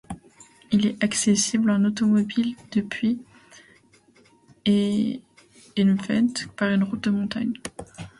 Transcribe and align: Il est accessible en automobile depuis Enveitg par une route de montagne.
Il 0.71 0.87
est 0.87 1.03
accessible 1.03 1.69
en 1.69 1.83
automobile 1.85 2.55
depuis 2.71 3.21
Enveitg 4.67 6.47
par 6.57 6.71
une 6.71 6.81
route 6.85 7.03
de 7.03 7.11
montagne. 7.11 7.53